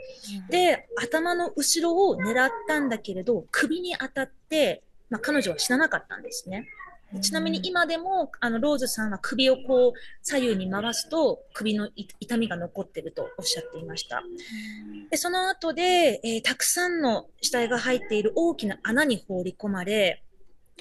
[0.50, 6.66] で、頭の後ろを狙ったんだけれど、首に当たって、まあ、彼女は死ななかったんですね。
[7.20, 11.88] ちなみに今でも、あの、ローズさんは首をこう、左右に回すと、首の
[12.20, 14.22] 痛みが残ってるとおっしゃっていました。
[15.10, 20.22] で、その後で、えー、たくさんの死体が入っている大きな穴に放り込まれ、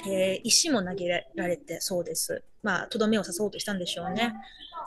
[0.08, 2.44] えー、石も投げられてそうです。
[2.64, 4.34] まあ、とどめを刺そうとしたんでしょうね。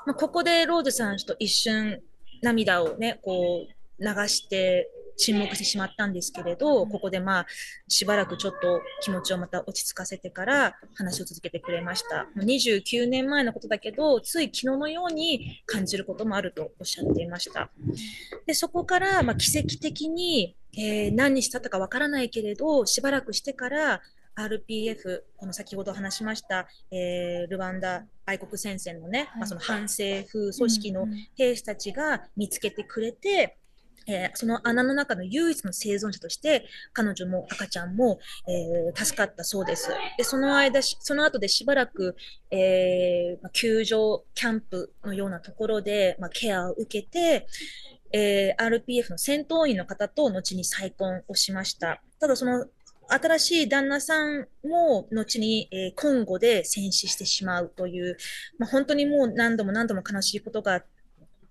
[0.07, 2.03] まあ、ここでローズさんと一瞬
[2.43, 7.47] 涙をね、こう、流して沈黙してしまったんですけれど、ここでまあ、
[7.89, 12.27] しばらくちょっと気持ちをまた落ち着かせてから話を続けてくれました。
[12.37, 17.71] 29年前のことだけど、つい昨日のように感じることもあるとおっしゃっていました。
[18.47, 24.03] で、そこから、まあ、奇跡的に、えー、何日経ったかわからないけれど、しばらくしてから、
[24.37, 33.57] RPF、この先ほど話しました、えー、ルワンダ愛国戦線のね、はい、まあ、その反政府組織の兵士たちが見つけてくれて、
[34.07, 39.91] えー、その穴の中の唯一の生存者として、彼女も赤ちゃんも、えー、助かったそうです。
[40.19, 42.17] で、その間、その後でしばらく、
[42.51, 47.47] えー、救助キャンプのようなところで、まあ、ケアを受けて、
[48.13, 52.01] えー、RPF の戦闘員の方と後に再婚をしました。
[52.21, 52.67] ただその
[53.09, 58.17] 新しい旦那さんも後に、えー、コンゴで戦死してしまうという、
[58.59, 60.87] まあ、本当にもう何度も何度も悲しいことがあっ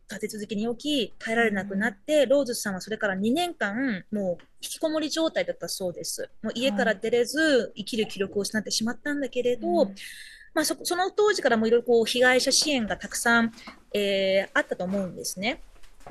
[0.10, 6.30] 立て続けに起き、耐えられなくなって、ローズさんはそれから2年間、もう引きこもり状態だったそうです。
[6.44, 9.96] もう家から出れず、生きる気力を失ってしまったんだけれど、うん、
[10.54, 13.52] まあそ、その当時からもいろいろこう被害者支援がたくさん、
[13.94, 15.62] えー、あったと思うんですね。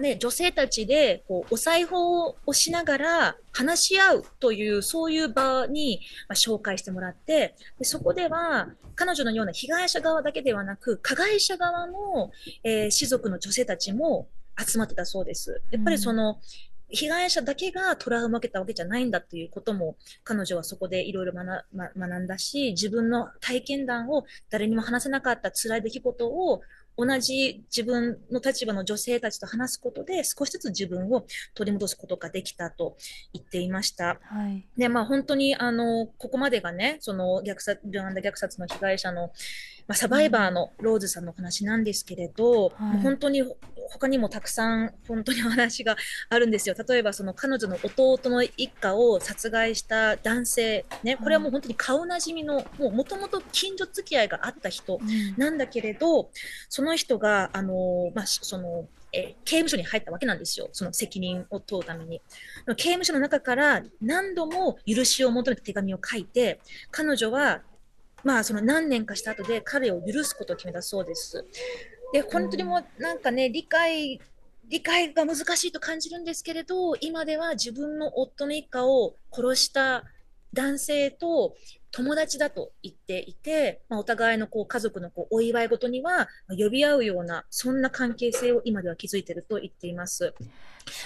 [0.01, 12.33] で、女性たちで、こう、お裁縫をしながら話し合うという、そういう場に、まあ、紹介してもらって、でそこでは、彼女のような被害者側だけではなく、加害者側の、
[12.65, 14.29] えー、士族の女性たちも
[14.59, 15.63] 集まってたそうです。
[15.71, 16.41] やっぱりその、
[16.91, 26.63] 被害者だけがトラウマを受けたわけじゃないんだということも彼女はそこでいろいろ学んだし自分の体験談を誰にも話せなかった辛い出来事を
[26.97, 32.97] 同じ自分の立場の女性たちと話すことで少しずつ自分を取り戻すことができたと
[33.33, 34.19] 言っていました。
[34.23, 39.33] はい、で、まあ本当にあの、ここまでがね、その虐殺、ルワンダ虐殺の被害者の、
[39.87, 43.43] まあ、サバイバーのローズさんの話なんですけれど、うんはい、本当に
[43.91, 45.97] 他にもたくさん本当にお話が
[46.31, 46.75] あるんですよ。
[46.89, 54.99] 例えばその彼女の弟の一家を殺害した男性、ね、これはもう本当に顔なじみの、もともと近所付き合いがあった人
[55.37, 56.27] なんだけれど、うん、
[56.69, 60.69] その人が、あの、まあ、その、え刑務所に入ったわけなんですよ。
[60.73, 62.21] その責任を問うために。
[62.77, 67.61] 刑務所の中から何度も許しを求めた手紙を書いて、彼女は
[68.25, 71.45] まあ、その何年かした後で彼を許すことを決めたそうです。
[72.13, 74.21] で、本当にもうなんかね、理解、
[74.67, 80.05] 理解が難しいと感じるんですけれど、今では自分の夫の一家を殺した
[80.55, 81.55] 男性と
[81.95, 90.35] 友達だと言っていて、まあ、お互いのこう家族のこうお祝い事には呼び合うような、そんな関係性を今では築いていると言っています。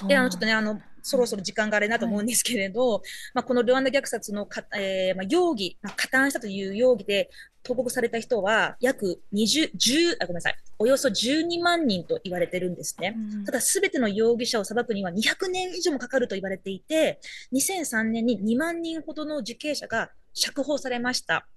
[0.08, 3.02] で、あの、ちょっとね、あの、そろそろ時間があれなと思うんですけれど、はい、
[3.34, 7.28] まあ、このルワンダ虐殺のか、えー、まあ、容疑、まあ、加担したという容疑で
[7.62, 13.14] 投獄された人は約20、10、あ、ごめんなさい、およそ12万人と言われてるんですね。
[13.14, 17.20] うん、ただ、すべての容疑者を裁くには200年以上もかかると言われていて、
[17.52, 21.48] 2003年に2万人ほどの受刑者が釈放されました。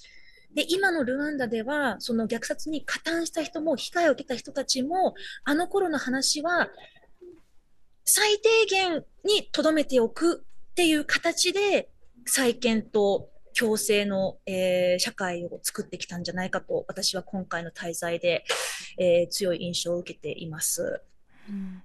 [0.54, 6.70] で、今のルワンダでは、その虐殺に加担した人も、被害を受けた人たちも、あの頃の話は、
[8.04, 11.90] 最低限に留めておくっていう形で、
[12.26, 18.44] 再建と共生の、えー、社会を作ってきたんじゃないかと、私は今回の滞在で、
[18.98, 21.02] えー、強い印象を受けています。
[21.50, 21.82] うん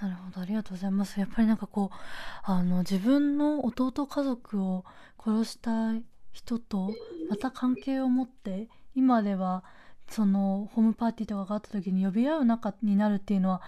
[0.00, 1.96] なるほどありがとうございますやっぱりなんかこう
[2.42, 4.84] あの自分の弟家族を
[5.18, 5.94] 殺した
[6.36, 6.92] 人と
[7.30, 9.64] また関係を持って今では
[10.10, 13.62] そのホームパーティーとかがあった時に呼び合う仲になるっていうのは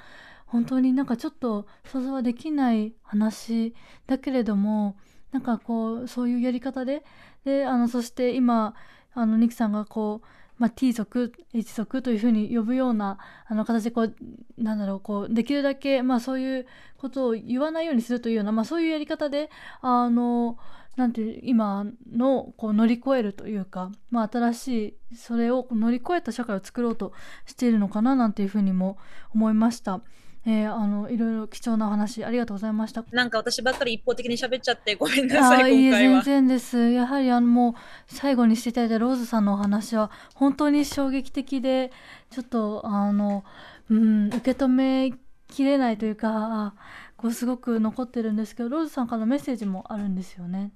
[0.47, 3.75] 本当になんかちょっと想像はできない話
[4.07, 4.97] だけれども
[5.33, 7.05] なんかこうそういうやり方で
[7.45, 8.75] であのそして今
[9.15, 10.27] あのニキさんがこう
[10.59, 14.15] まあ、T 族 H 族というふうに呼ぶようなあの形でこう
[14.59, 16.67] なんだろうこうできるだけ、まあ、そういう
[16.97, 19.51] ことを言わないようにするというような、まあ、そういうやり方で
[19.81, 20.59] あの
[20.99, 27.13] なんて今のこう乗り越えるというか、まあ、新しいそれを乗り越えた社会を作ろうと
[27.47, 28.99] しているのかななんていうふうにも
[29.33, 30.01] 思いました。
[30.45, 33.05] えー、あのいろいろ貴重な話ありがとうございました。
[33.13, 36.23] なんか私ばっかり一方的に喋っちゃってごめんなさい今回は。
[36.23, 36.91] 全然です。
[36.91, 37.75] やはりあのもう
[38.09, 41.93] 最後にしていただいたローズさんのお話は本当に衝撃的で
[42.31, 43.45] ちょっとあの
[43.89, 45.13] うん受け止め
[45.47, 46.75] きれないというか
[47.17, 50.73] こうすごく残ってるんですけどローズさんからのメッセージもあるんですよね。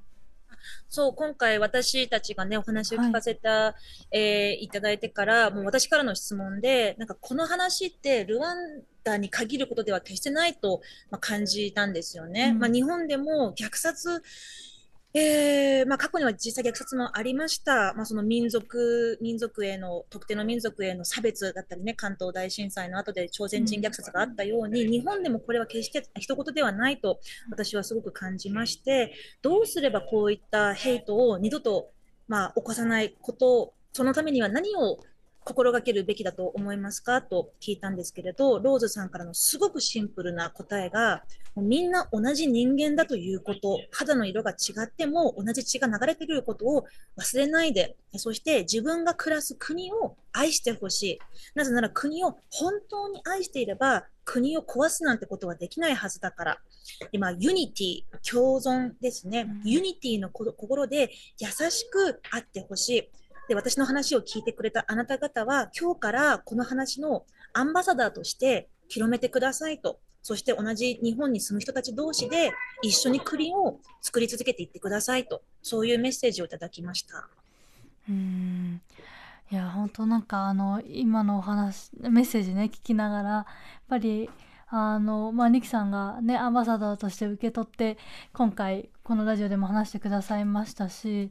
[0.88, 3.74] そう、今回私たちがね、お話を聞かせた、は
[4.12, 12.50] い、えー、いただいてから、もう私からの質問で、なんかこの話ってルワンダに限ることでは決してないと、まあ、感じたんですよね。
[12.52, 14.22] うん、まあ、日本でも虐殺
[15.14, 31.90] えーまあ、過去には実際虐殺もありました、まあ、その民族民族への特定の民族への差別だったりね関東大震災の後で朝鮮人虐殺があったように、うん、日本でもこれは決して一言ではないと私はすごく感じましてどうすればこういったヘイトを二度と、
[32.26, 34.98] まあ、起こさないことそのためには何を
[35.44, 41.24] 心がけるべきだと思いますかと聞いたんですけれど、ローズさんからのすごくシンプルな答えが、
[41.56, 46.84] みんな同じ人間だということ、肌の色が違っても同じ血が流れていることを
[47.18, 51.18] 忘れないで、そして自分が暮らす国を愛してほしい。
[51.54, 56.58] なぜなら国を本当に愛していれば、国を壊すなんてことはできないはずだから。
[57.10, 59.48] 今、 Unity、共存ですね。
[59.64, 63.10] Unity の心で優しくあってほしい。
[63.52, 70.00] で、私の話を聞いてくれたあなた方は、今日からこの話のアンバサダーとして広めてくださいと。
[70.22, 75.42] そして同じ日本に住む人たち同士で一緒に国を作り続けていってくださいと。
[75.60, 77.28] そういうメッセージをいただきました。
[78.08, 78.80] うん
[79.50, 83.46] いや本当なんかあの今のお話メッセージね聞きながらやっ
[83.86, 84.30] ぱり
[84.68, 87.98] あのまあニキさんがねアンバサダーとして受け取って
[88.32, 91.30] 今回このラジオでも話してくださいましたし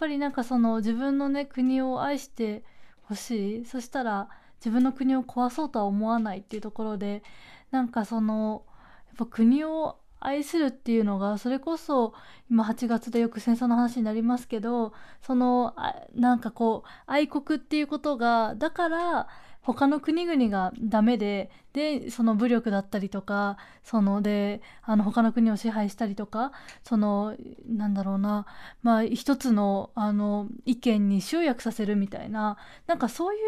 [0.00, 2.64] ぱりなんかその自分のね国を愛して
[3.02, 3.64] ほしい。
[3.66, 4.28] そしたら
[4.58, 7.22] 自分の国を壊そうとは思わないっていうところで
[7.70, 8.64] なんかその
[9.08, 12.12] やっぱ国を愛するっていうのがそれこそ
[12.50, 14.92] 今8月でよく戦争の話になりますけど
[15.22, 19.28] そのあなんかこう愛国っていうことがだから
[19.62, 26.52] 他の国々がダメででその武力だったりとかそのであの他の国を支配したりとか
[26.82, 27.36] その
[27.68, 28.46] なんだろうな
[28.82, 32.56] まあ一つのあの意見に集約させるみたいな
[32.86, 33.40] なんかそういう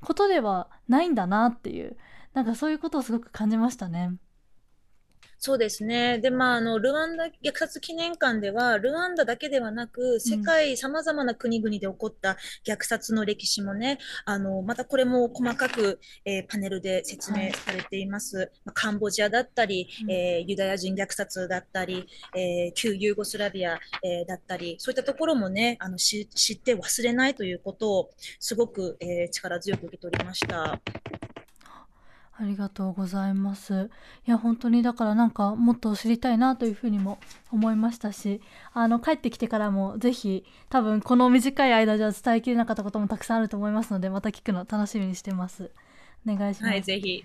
[0.00, 1.96] ことではないんだなっていう
[2.32, 4.12] なんかそういうことをすごく感じましたね。
[5.38, 6.18] そうですね。
[6.18, 18.38] で、まあ、あの、ルワンダ虐殺記念館では、ルワンダだけではなく、世界様々な国々で起こった虐殺の歴史もね、あの、またこれも細かく、えー、パネルで説明されています。
[18.38, 28.10] はい、カンボジアだったり、うん、えー、ユダヤ人虐殺だったり、えー、旧ユーゴスラビア、えだったり、そういったところもね、あの、知って忘れないということを、
[28.40, 30.80] すごく、え力強く受け取りました。
[32.38, 33.90] ありがとうございます。
[34.26, 37.18] いや、本当にだからなんかもっと知りたいなというふうにも
[37.50, 38.42] 思いましたし、
[38.74, 45.70] あの、帰ってきてからもぜひ多分この短い間じゃ伝えきれなかったこともたくさんあると思いますので、また聞くの楽しみにしてます。
[46.26, 46.70] お願いします。
[46.70, 47.24] はい、ぜひ。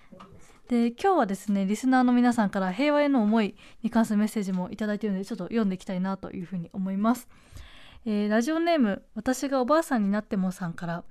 [0.69, 7.27] で、今日はですね、リスナーの皆さんから平和への思いに関するメッセージもいただいているので、ちょっと読んでいきたいなというふうに思います。
[8.05, 11.03] えー、ラジオネーム、私がおばあさんになってもさんから、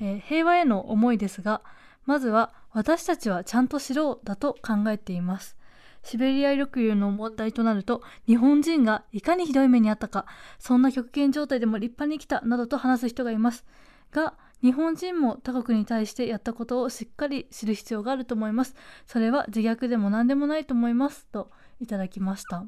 [0.00, 1.62] えー、平和への思いですが、
[2.08, 5.58] まずは私たちはちゃんと知ろうだと考えています。
[6.02, 10.24] シベリア抑留の問題となると日本人がいかにひどい目にあったか
[10.58, 13.66] そんな極限状態でも立派に生きたなどと話す人がいます。
[14.10, 18.74] が日本人も他国に対してやったことをしっかり知る必要があると思います。
[19.04, 21.26] それは自虐でも何でもないと思います。
[21.26, 22.64] といただきました。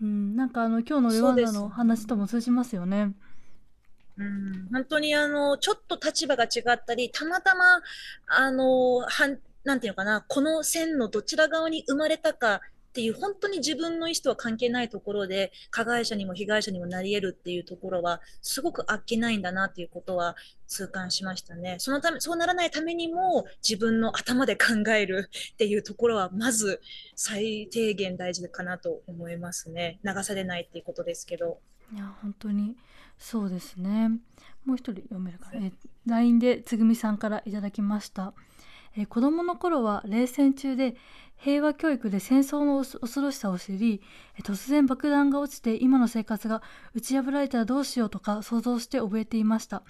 [0.00, 3.16] うんなんかあの今日のルワンダの話とも通じますよね
[4.18, 7.80] うん、本当にあの、ちょっと立場が違ったり、たまたま、
[8.26, 20.34] あの、はん、なんていうのかな、この線のどちら側に生まれたかっていう、本当に自分の意思とは関係ないところで、加害者にも被害者にもなり得るっていうところは、すごくあっけないんだなっていうことは
[20.66, 21.76] 痛感しましたね。
[21.78, 26.80] そのため、そうならないためにも、自分の頭で考えるっていうところは、まず
[27.14, 30.00] 最低限大事かなと思いますね。
[30.02, 31.60] 流されないっていうことですけど。
[31.94, 32.76] いや本当に
[33.18, 34.10] そうですね。
[34.64, 35.72] もう一人読めるかな、え
[36.06, 38.32] LINE でつぐみさんからいただきました。
[38.96, 40.96] え子供の頃は冷戦中で
[41.36, 44.02] 平和教育で戦争の恐ろしさを知り
[44.42, 46.62] 突然爆弾が落ちて今の生活が
[46.94, 49.82] 打ち破られたらどうしようとか想像して覚えていました。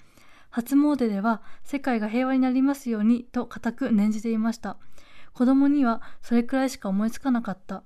[0.51, 4.77] 初詣では世界が平和になりますようにと固く念じていました。
[5.33, 7.83] 子供にはそれくらいしか思いつかなかった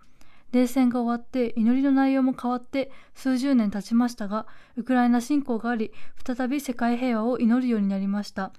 [0.53, 4.45] 冷戦が終わって祈りの内容も変わって数十年経ちましたが
[4.77, 5.91] ウクライナ侵攻があり
[6.25, 8.53] 再び世界平和を祈るようになりました。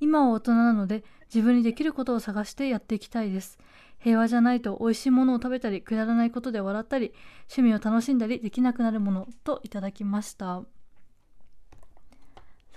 [0.00, 3.58] 今は大人なので自分にできることを探してやっていきたいです。
[4.00, 7.12] 平和じゃないと美味しいものを食べたりくだらないことで笑ったり
[7.56, 10.62] 趣味を楽しんだりできなくなるものといただきました。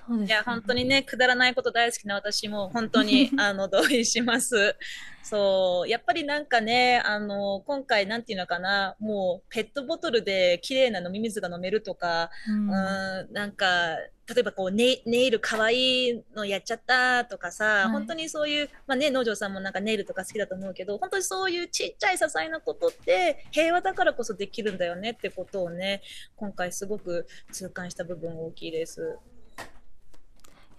[0.08, 4.76] そうです、ね、いや本当にねくだらないこと大好きな私も 本当にあの同意します。
[5.24, 13.98] そうやっぱりなんかねあの今回なんていうのかなもうペットボトルで綺麗な飲み水が飲めるとか、うん、うんなんか
[14.34, 26.02] 例えばこうネネイルかわいいのやっちゃったとかさ、はい、本当にそういう、まあね、農場さんもなんかネイルとか好きだと思うけど本当にそういうちっちゃい些細なことって平和だからこそできるんだよねってことをね
[26.36, 29.18] 今回すごく痛感した部分大きいです。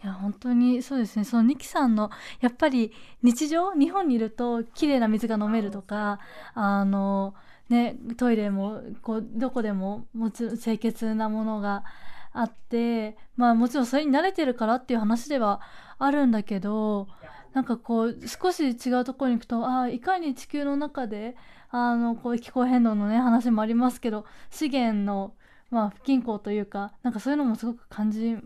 [0.03, 1.24] いや本当にそうですね。
[1.24, 2.92] そのニキさんのやっぱり
[3.22, 6.18] 日常日本にいると綺麗な水が飲めるとか
[6.55, 7.34] あの
[7.68, 11.84] ねトイレもこうどこでももちろん清潔なものが
[12.32, 15.61] あってまあもちろんそれに慣れてるからっていう話では
[15.98, 17.07] あるんだけど
[17.53, 21.36] なんかこう少し違うところに行くとああいかに地球の中で
[21.70, 25.34] あのこう気候変動のね話もありますけど資源の
[25.70, 28.36] まあ不均衡というかなんかそういうのもすごく感じ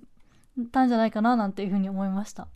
[0.73, 2.49] たんじゃないかななんていうふうに思いました。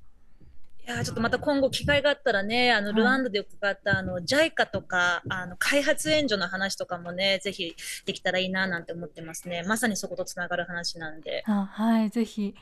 [0.87, 7.77] いやちょっとまた今後機会があったらね、あの、ルワンダで伺った、あの、JICA とか、あの、開発援助の話とかもね、ぜひ
[8.07, 9.63] できたらいいななんて思ってますね。
[9.65, 11.45] まさにそことつながる話なんで。
[11.47, 12.55] あはい、ぜひ、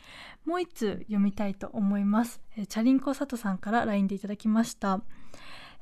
[0.45, 2.41] もう一通読みたいと思います。
[2.57, 5.01] えチャリンコ佐藤さんから LINE でいただきました。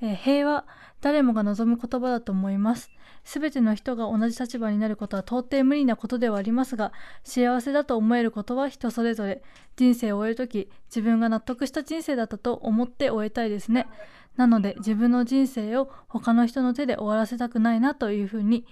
[0.02, 0.66] え平和、
[1.00, 2.90] 誰もが望む言葉だと思います。
[3.26, 6.92] すべての人が同じ立場になることは到底無理なことではありますが、
[7.24, 9.42] 幸せだと思えることは人それぞれ。
[9.74, 13.88] 人生を終えるとき、自分が納得した人生だったと思って終えたいですね。
[14.36, 18.64] なので、自分の人生を他の人の手で終わらせたくないなというふうに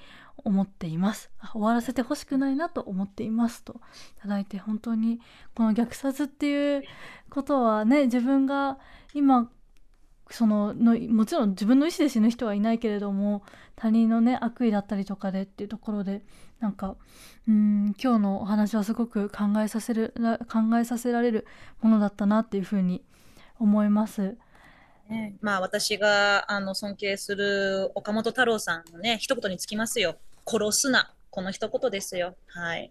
[0.44, 1.30] 思っています。
[1.52, 3.80] 終わらせてほしくないなと思っていますと
[4.18, 5.20] いただいて本当に
[5.54, 6.82] この虐殺っていう
[7.30, 8.78] ことはね自分が
[9.14, 9.50] 今
[10.34, 13.44] そののもちろん自分の意思で死ぬ人はいないけれども
[13.76, 16.22] 他人のね悪意だったりとかでっていうところで
[16.58, 16.96] なんか
[17.46, 20.12] うん今日のお話はすごく考えさせる
[20.50, 21.46] 考えさせられる
[21.80, 23.04] ものだったなっていうふうに
[23.60, 24.36] 思います。
[25.08, 30.16] ね、まあ私があの尊敬する岡本太郎さんのね一言につきますよ。
[30.46, 32.34] 殺すなこの一言ですよ。
[32.48, 32.90] はい。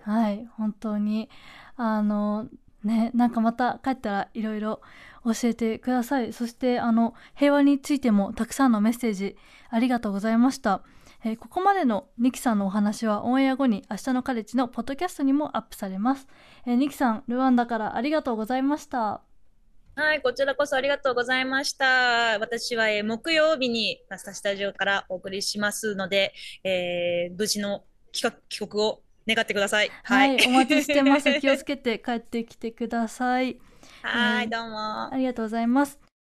[0.00, 1.28] はい本当に。
[1.76, 2.48] あの
[2.82, 4.80] ねなんかまた帰ったらいろいろ
[5.24, 9.36] 教えてくださいそしてあの平和についてもたくさんのメッセージ
[9.70, 10.82] ありがとうございました
[11.24, 16.26] えー、ここまでのニキさんのお話はオンエア後に明日のカレッジのポッドキャストにもアップされます、
[16.66, 19.22] えー、ニキさんルワンダからありがとうございました
[19.94, 22.38] はい、こちらこそありがとうございました。
[22.38, 26.32] 私は、えー、木曜日にパスタスタジオからお送りしますので、
[26.64, 28.30] えー、無事の帰
[28.66, 29.90] 国を願ってください。
[30.02, 31.30] はい、はい、お待ちしてます。
[31.40, 33.60] 気をつけて帰ってきてください。
[34.02, 35.12] はい、どうも。
[35.12, 36.11] ありがとうございます。